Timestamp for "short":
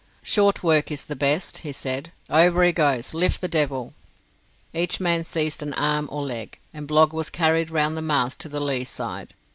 0.23-0.63